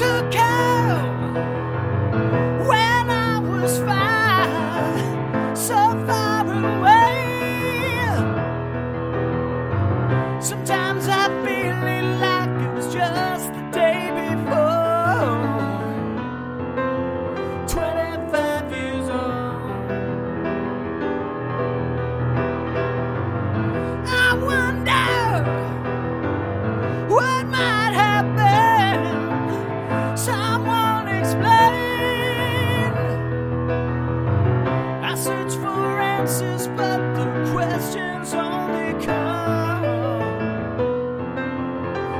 took 0.00 0.39
I 35.02 35.14
search 35.14 35.54
for 35.54 36.00
answers, 36.00 36.66
but 36.68 36.98
the 37.14 37.26
questions 37.52 38.34
only 38.34 38.92
come. 39.04 39.84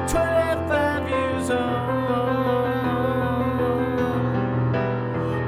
25 0.09 1.09
years 1.09 1.51
old. 1.51 1.59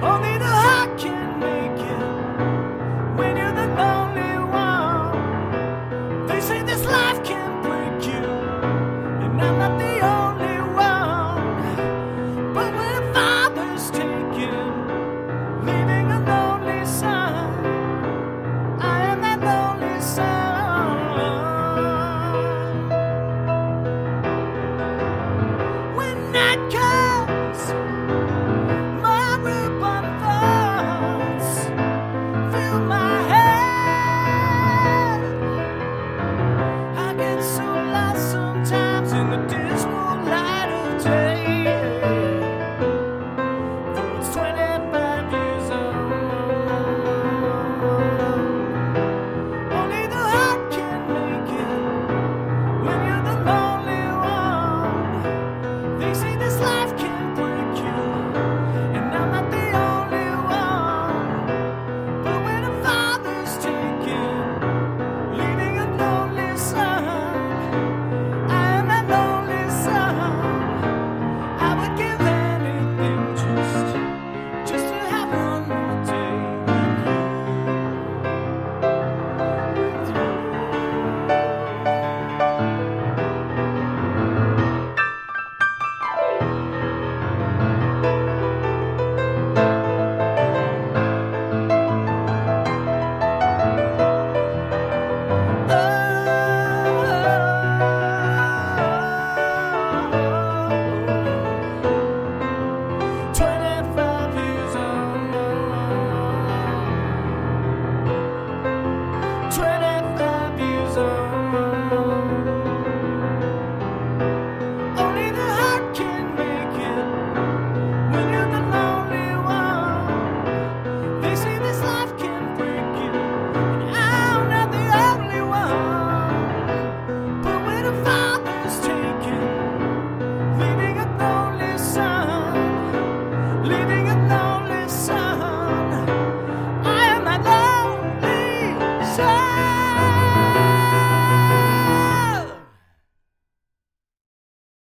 Only 0.02 0.38
the 0.38 0.52
heart 0.64 0.98
can 0.98 1.38
make 1.38 1.80
it 1.80 3.16
when 3.16 3.36
you're 3.36 3.52
the 3.52 3.66
lonely 3.80 4.38
one. 4.50 6.26
They 6.26 6.41
say 6.41 6.62
this 6.62 6.84
life 6.84 7.22
can 7.24 7.62
break 7.62 8.04
you, 8.06 8.24
and 9.24 9.41
I'm 9.41 9.58
not 9.58 9.78
the 9.78 9.84
only 9.84 10.00
one. 10.02 10.22
shining 15.83 16.12
alone. 16.12 16.41